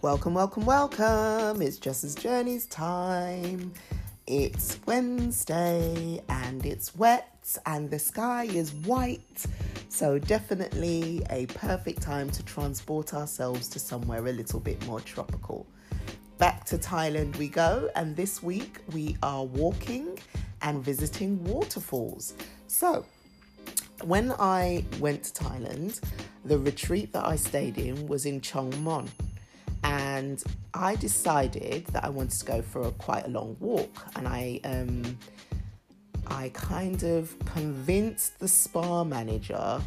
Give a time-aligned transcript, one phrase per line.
[0.00, 1.60] Welcome, welcome, welcome.
[1.60, 3.72] It's Jess's Journeys time.
[4.28, 9.44] It's Wednesday and it's wet and the sky is white.
[9.88, 15.66] So, definitely a perfect time to transport ourselves to somewhere a little bit more tropical.
[16.38, 20.16] Back to Thailand we go, and this week we are walking
[20.62, 22.34] and visiting waterfalls.
[22.68, 23.04] So,
[24.04, 26.00] when I went to Thailand,
[26.44, 29.08] the retreat that I stayed in was in Choeng Mon.
[29.84, 30.42] And
[30.74, 34.06] I decided that I wanted to go for a, quite a long walk.
[34.16, 35.18] And I, um,
[36.26, 39.80] I kind of convinced the spa manager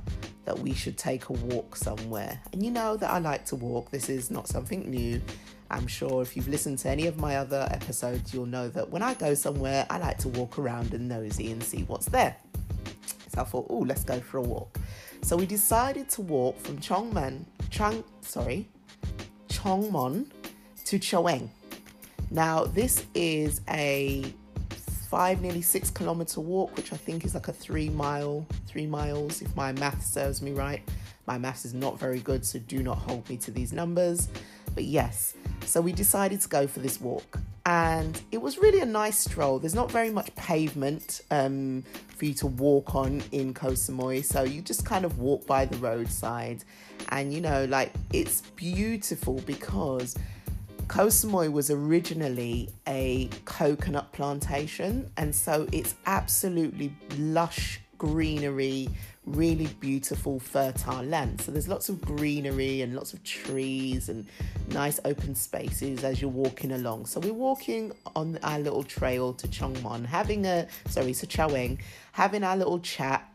[0.46, 2.40] that we should take a walk somewhere.
[2.52, 5.22] And you know that I like to walk, this is not something new.
[5.70, 9.02] I'm sure if you've listened to any of my other episodes, you'll know that when
[9.02, 12.36] I go somewhere, I like to walk around and nosy and see what's there.
[13.34, 14.80] So I thought, oh, let's go for a walk.
[15.22, 18.68] So we decided to walk from Chongman, Chang, sorry,
[19.62, 20.26] Choeng Mon
[20.86, 21.48] to Chaweng.
[22.32, 24.34] Now this is a
[25.08, 29.44] five, nearly six kilometer walk, which I think is like a three mile, three miles,
[29.44, 30.82] if my math serves me right.
[31.28, 34.30] My maths is not very good, so do not hold me to these numbers.
[34.74, 37.40] But yes, so we decided to go for this walk.
[37.66, 39.60] And it was really a nice stroll.
[39.60, 41.84] There's not very much pavement um,
[42.18, 45.66] for you to walk on in Koh Samui, so you just kind of walk by
[45.66, 46.64] the roadside,
[47.10, 50.16] and you know, like it's beautiful because
[50.88, 58.90] Koh Samui was originally a coconut plantation, and so it's absolutely lush greenery
[59.26, 61.42] really beautiful, fertile land.
[61.42, 64.26] So there's lots of greenery and lots of trees and
[64.70, 67.06] nice open spaces as you're walking along.
[67.06, 71.80] So we're walking on our little trail to Choeng Mon, having a sorry, to Chaweng,
[72.14, 73.28] having our little chat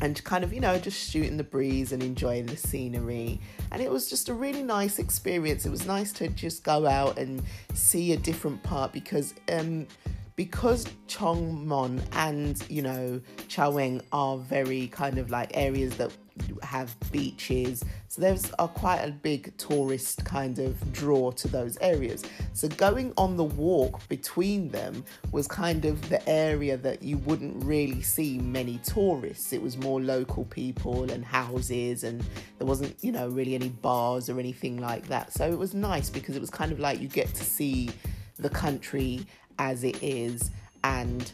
[0.00, 3.40] and kind of, you know, just shooting the breeze and enjoying the scenery.
[3.70, 5.64] And it was just a really nice experience.
[5.64, 7.42] It was nice to just go out and
[7.74, 9.86] see a different part because um
[10.36, 16.10] because Choeng Mon and you know Chaweng are very kind of like areas that
[16.62, 17.84] have beaches
[18.14, 22.22] so there's a quite a big tourist kind of draw to those areas.
[22.52, 27.64] So going on the walk between them was kind of the area that you wouldn't
[27.64, 29.52] really see many tourists.
[29.52, 32.24] It was more local people and houses and
[32.58, 35.32] there wasn't you know really any bars or anything like that.
[35.32, 37.90] So it was nice because it was kind of like you get to see
[38.38, 39.26] the country
[39.58, 40.50] as it is
[40.82, 41.32] and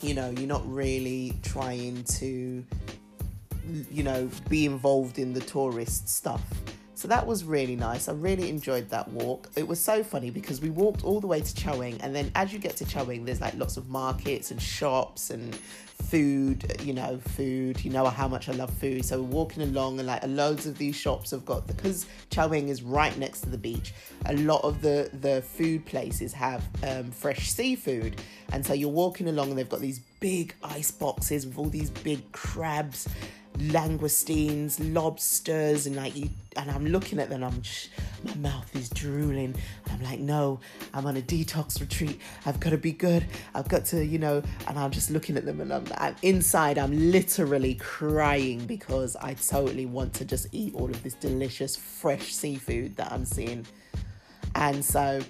[0.00, 2.64] you know you're not really trying to
[3.90, 6.42] you know be involved in the tourist stuff
[6.94, 8.08] so that was really nice.
[8.08, 9.50] I really enjoyed that walk.
[9.56, 12.52] It was so funny because we walked all the way to Chaweng, and then as
[12.52, 17.18] you get to Chaweng, there's like lots of markets and shops and food, you know,
[17.18, 17.84] food.
[17.84, 19.04] You know how much I love food.
[19.04, 22.82] So we're walking along, and like loads of these shops have got because Chaweng is
[22.82, 23.92] right next to the beach.
[24.26, 28.20] A lot of the the food places have um, fresh seafood,
[28.52, 31.90] and so you're walking along, and they've got these big ice boxes with all these
[31.90, 33.08] big crabs
[33.58, 36.30] langoustines, lobsters, and like you.
[36.56, 37.90] And I'm looking at them, I'm just,
[38.22, 39.54] my mouth is drooling.
[39.90, 40.60] I'm like, no,
[40.92, 42.20] I'm on a detox retreat.
[42.46, 43.26] I've got to be good.
[43.54, 44.42] I've got to, you know.
[44.68, 46.78] And I'm just looking at them, and I'm, I'm inside.
[46.78, 52.32] I'm literally crying because I totally want to just eat all of this delicious fresh
[52.32, 53.66] seafood that I'm seeing.
[54.54, 55.20] And so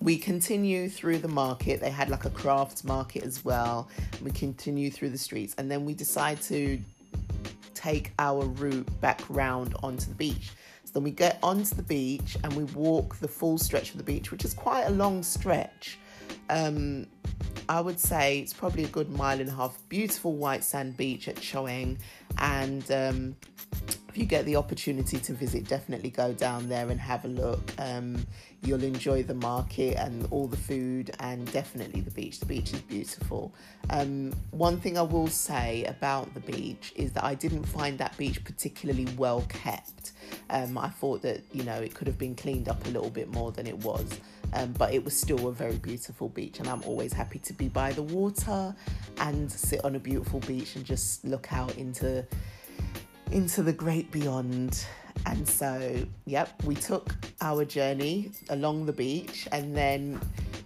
[0.00, 1.80] we continue through the market.
[1.80, 3.88] They had like a crafts market as well.
[4.20, 6.80] We continue through the streets, and then we decide to
[7.82, 10.50] take our route back round onto the beach.
[10.84, 14.04] So then we get onto the beach and we walk the full stretch of the
[14.04, 15.98] beach, which is quite a long stretch.
[16.50, 17.06] Um,
[17.68, 19.78] I would say it's probably a good mile and a half.
[19.88, 21.98] Beautiful white sand beach at Chaweng,
[22.38, 23.36] and um,
[24.12, 27.72] if you get the opportunity to visit, definitely go down there and have a look.
[27.78, 28.26] Um,
[28.62, 32.38] you'll enjoy the market and all the food, and definitely the beach.
[32.38, 33.54] The beach is beautiful.
[33.88, 38.14] Um, one thing I will say about the beach is that I didn't find that
[38.18, 40.12] beach particularly well kept.
[40.50, 43.32] Um, I thought that you know it could have been cleaned up a little bit
[43.32, 44.20] more than it was.
[44.52, 47.68] Um, but it was still a very beautiful beach, and I'm always happy to be
[47.68, 48.74] by the water
[49.20, 52.26] and sit on a beautiful beach and just look out into
[53.32, 54.84] into the great beyond.
[55.26, 60.20] And so, yep, we took our journey along the beach and then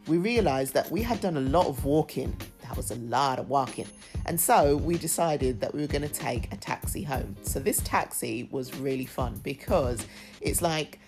[0.06, 2.36] we realized that we had done a lot of walking.
[2.62, 3.86] That was a lot of walking.
[4.26, 7.36] And so we decided that we were going to take a taxi home.
[7.42, 10.06] So this taxi was really fun because
[10.40, 10.98] it's like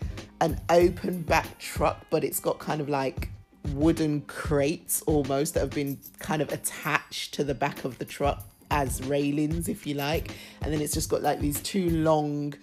[0.40, 3.31] an open back truck, but it's got kind of like
[3.72, 8.44] wooden crates almost that have been kind of attached to the back of the truck
[8.70, 10.32] as railings, if you like,
[10.62, 12.55] and then it's just got like these two long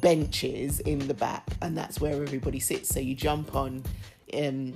[0.00, 2.88] benches in the back, and that's where everybody sits.
[2.88, 3.82] So you jump on.
[4.32, 4.74] Um,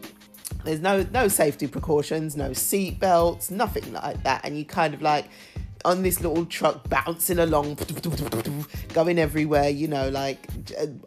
[0.64, 5.02] there's no no safety precautions, no seat belts, nothing like that, and you kind of
[5.02, 5.26] like
[5.84, 7.78] on this little truck bouncing along,
[8.94, 10.48] going everywhere, you know, like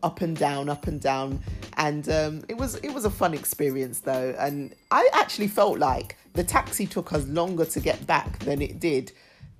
[0.04, 1.40] up and down, up and down.
[1.78, 6.18] And um, it was it was a fun experience though, and I actually felt like
[6.34, 9.12] the taxi took us longer to get back than it did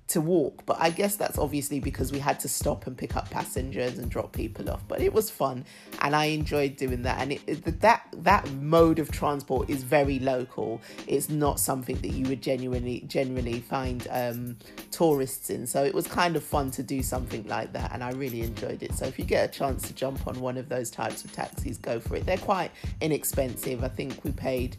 [0.08, 0.64] to walk.
[0.66, 4.10] But I guess that's obviously because we had to stop and pick up passengers and
[4.10, 4.82] drop people off.
[4.88, 5.64] But it was fun,
[6.00, 7.20] and I enjoyed doing that.
[7.20, 10.80] And it, that that mode of transport is very local.
[11.06, 14.56] It's not something that you would genuinely generally find um,
[14.90, 15.66] tourists in.
[15.66, 18.82] So it was kind of fun to do something like that, and I really enjoyed
[18.82, 18.94] it.
[18.94, 21.78] So if you get a chance to jump on one of those types of taxis,
[21.78, 22.26] go for it.
[22.26, 22.70] They're quite
[23.00, 23.84] inexpensive.
[23.84, 24.76] I think we paid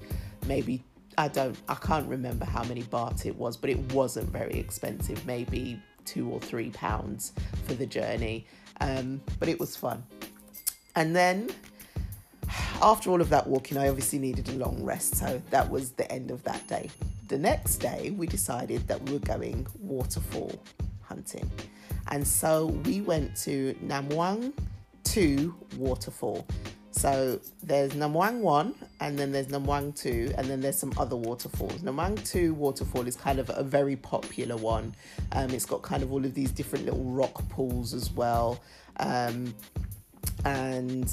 [0.47, 0.83] maybe
[1.19, 5.25] I don't, I can't remember how many baht it was, but it wasn't very expensive,
[5.25, 7.33] maybe two or three pounds
[7.65, 8.47] for the journey.
[8.79, 10.01] Um, but it was fun.
[10.95, 11.49] And then
[12.81, 16.09] after all of that walking, I obviously needed a long rest, so that was the
[16.09, 16.89] end of that day.
[17.27, 20.57] The next day, we decided that we were going waterfall
[21.01, 21.51] hunting.
[22.07, 24.53] And so we went to Na Muang
[25.03, 26.47] 2 waterfall.
[26.99, 30.91] So there's Na Muang 1 and then there's Na Muang 2 and then there's some
[30.97, 31.81] other waterfalls.
[31.81, 34.93] Na Muang 2 waterfall is kind of a very popular one.
[35.31, 38.59] Um, it's got kind of all of these different little rock pools as well.
[38.97, 39.55] Um,
[40.43, 41.09] and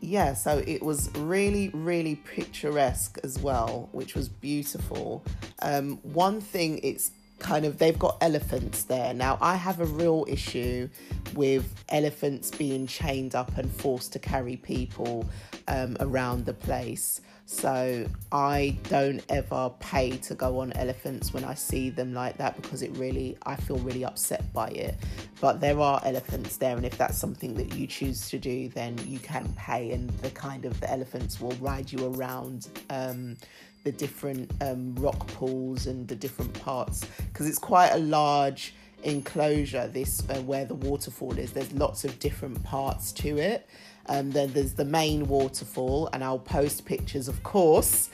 [0.00, 5.24] yeah, so it was really, really picturesque as well, which was beautiful.
[5.62, 9.12] Um, one thing it's kind of they've got elephants there.
[9.14, 10.88] Now, I have a real issue
[11.34, 15.28] with elephants being chained up and forced to carry people
[15.68, 17.20] um, around the place.
[17.48, 22.60] So I don't ever pay to go on elephants when I see them like that
[22.60, 24.96] because it really, I feel really upset by it.
[25.40, 28.98] But there are elephants there, and if that's something that you choose to do, then
[29.06, 32.68] you can pay, and the kind of the elephants will ride you around.
[32.90, 33.36] Um,
[33.84, 39.86] the different um, rock pools and the different parts because it's quite a large enclosure
[39.88, 43.68] this uh, where the waterfall is there's lots of different parts to it.
[44.08, 48.08] And then there's the main waterfall and i'll post pictures of course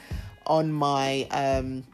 [0.47, 1.85] on my um,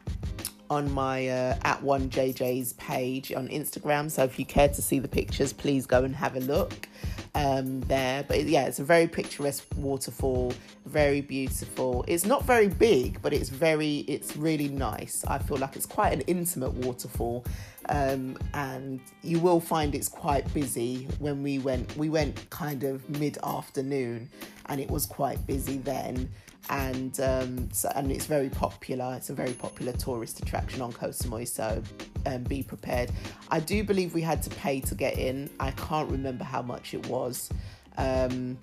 [0.69, 4.99] on my uh, at one jj's page on instagram so if you care to see
[4.99, 6.87] the pictures please go and have a look
[7.35, 8.23] um, there.
[8.23, 10.53] But yeah, it's a very picturesque waterfall,
[10.85, 12.03] very beautiful.
[12.07, 15.23] It's not very big, but it's very, it's really nice.
[15.27, 17.45] I feel like it's quite an intimate waterfall,
[17.89, 21.07] um, and you will find it's quite busy.
[21.19, 24.29] When we went, we went kind of mid afternoon,
[24.67, 26.29] and it was quite busy then
[26.69, 29.13] and um, so, and it's very popular.
[29.15, 31.81] It's a very popular tourist attraction on Koh Samui, so
[32.25, 33.11] um, be prepared.
[33.49, 35.49] I do believe we had to pay to get in.
[35.59, 37.49] I can't remember how much it was,
[37.97, 38.57] um,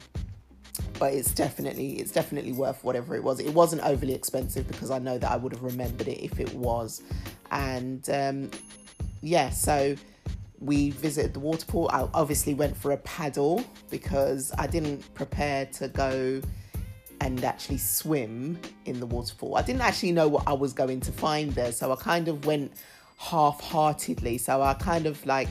[0.98, 3.40] but it's definitely it's definitely worth whatever it was.
[3.40, 6.52] It wasn't overly expensive because I know that I would have remembered it if it
[6.54, 7.02] was,
[7.50, 8.50] and um,
[9.20, 9.96] yeah, so
[10.60, 11.90] we visited the waterfall.
[11.92, 16.40] I obviously went for a paddle because I didn't prepare to go
[17.20, 19.56] and actually swim in the waterfall.
[19.56, 22.46] I didn't actually know what I was going to find there, so I kind of
[22.46, 22.72] went
[23.18, 24.38] half heartedly.
[24.38, 25.48] So I kind of like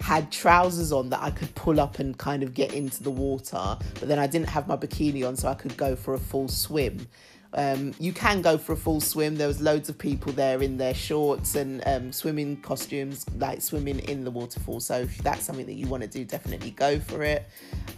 [0.00, 3.76] had trousers on that I could pull up and kind of get into the water,
[3.98, 6.48] but then I didn't have my bikini on, so I could go for a full
[6.48, 7.06] swim.
[7.52, 9.36] Um, you can go for a full swim.
[9.36, 13.98] There was loads of people there in their shorts and um, swimming costumes, like swimming
[14.00, 14.80] in the waterfall.
[14.80, 17.48] So if that's something that you want to do, definitely go for it.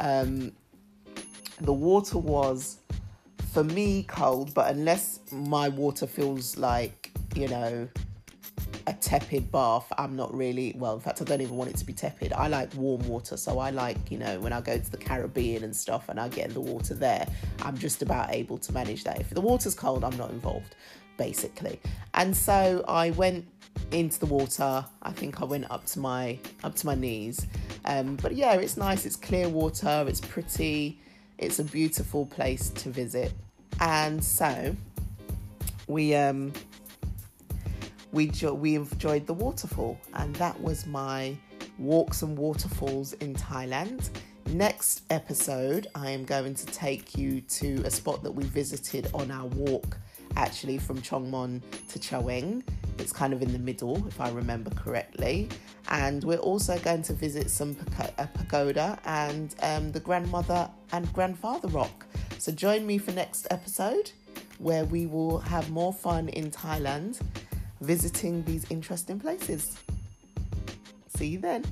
[0.01, 0.53] Um,
[1.61, 2.79] the water was
[3.53, 7.89] for me cold, but unless my water feels like, you know,
[8.87, 11.85] a tepid bath, I'm not really, well, in fact, I don't even want it to
[11.85, 12.33] be tepid.
[12.33, 13.37] I like warm water.
[13.37, 16.29] So I like, you know, when I go to the Caribbean and stuff and I
[16.29, 17.27] get in the water there,
[17.63, 19.21] I'm just about able to manage that.
[19.21, 20.75] If the water's cold, I'm not involved,
[21.17, 21.79] basically.
[22.15, 23.47] And so I went
[23.91, 24.85] into the water.
[25.03, 27.47] I think I went up to my up to my knees.
[27.85, 29.05] Um, but yeah, it's nice.
[29.05, 30.07] It's clear water.
[30.09, 30.99] It's pretty.
[31.43, 33.33] It's a beautiful place to visit.
[33.81, 34.77] And so
[35.89, 36.53] we um
[38.13, 41.37] we jo- we enjoyed the waterfall and that was my
[41.79, 44.11] walks and waterfalls in Thailand.
[44.51, 49.31] Next episode, I am going to take you to a spot that we visited on
[49.31, 49.97] our walk
[50.37, 52.63] actually from Choeng Mon to Chaweng.
[52.99, 55.49] It's kind of in the middle, if I remember correctly.
[55.89, 57.77] And we're also going to visit some
[58.19, 62.07] a pagoda and um, the grandmother and grandfather rock.
[62.39, 64.13] So join me for next episode
[64.59, 67.21] where we will have more fun in Thailand
[67.81, 69.77] visiting these interesting places.
[71.17, 71.65] See you then.